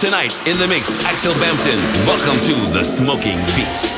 Tonight 0.00 0.46
in 0.46 0.56
the 0.58 0.66
mix. 0.68 0.92
Axel 1.06 1.34
Bampton. 1.34 1.78
Welcome 2.06 2.38
to 2.46 2.72
the 2.72 2.84
Smoking 2.84 3.36
Beats. 3.56 3.97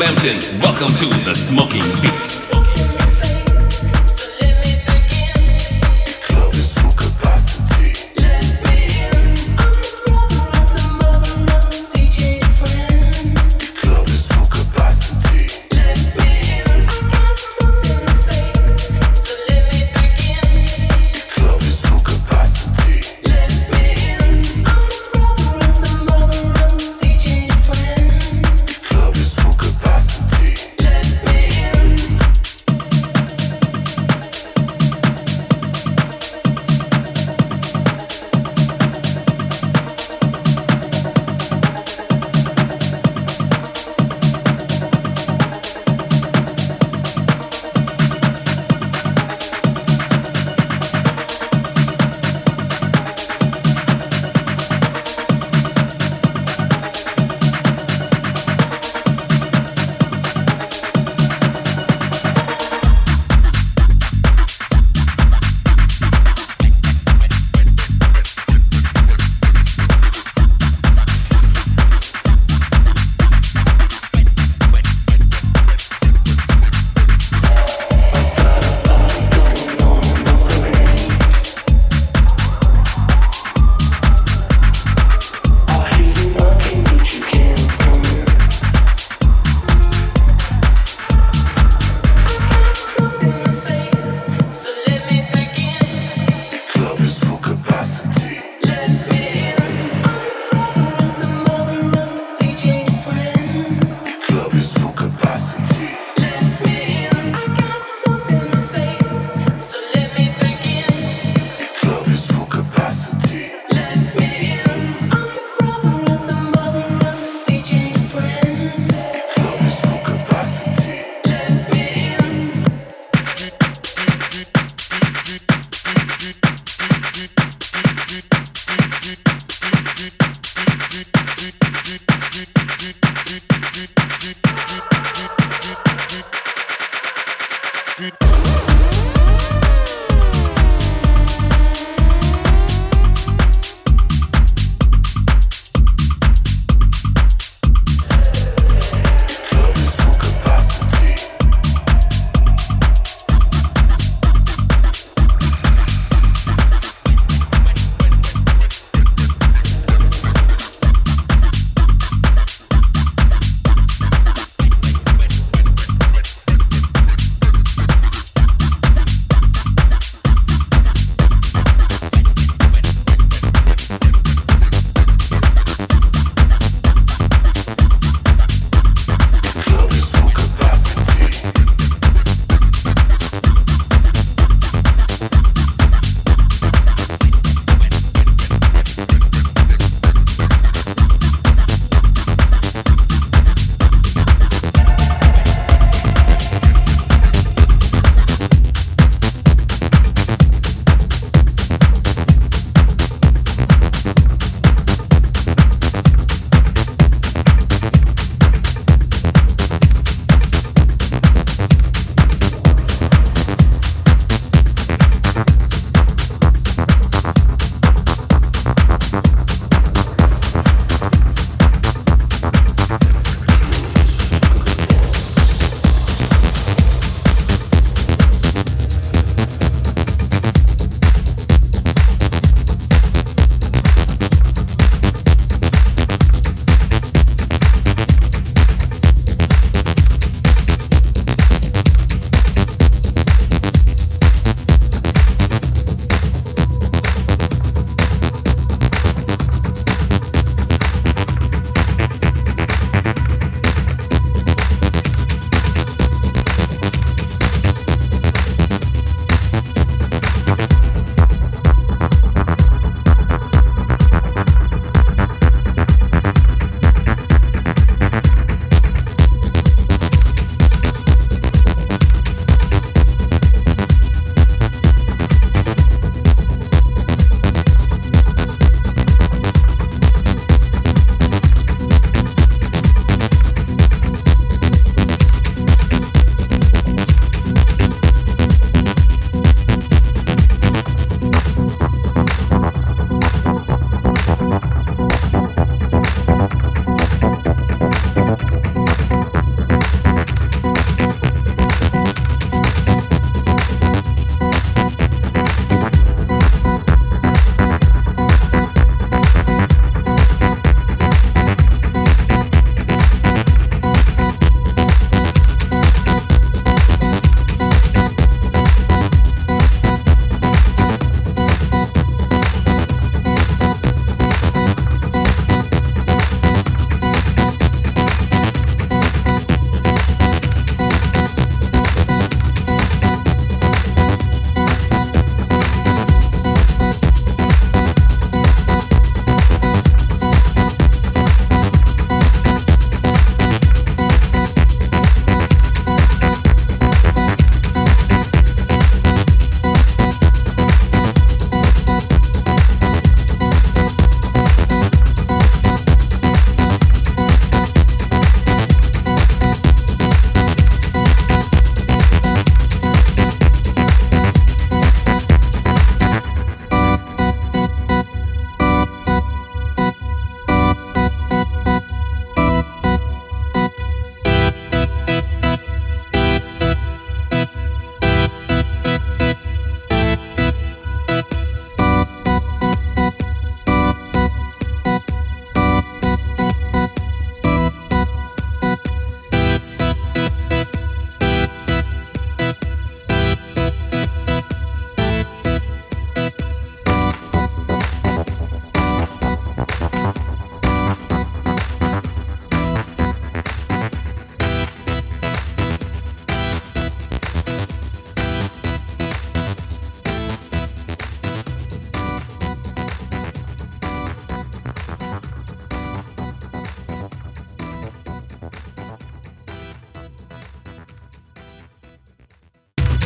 Bampton, 0.00 0.40
welcome 0.60 0.88
to 0.96 1.10
the 1.24 1.34
Smoking 1.34 1.82
Beats. 2.00 2.09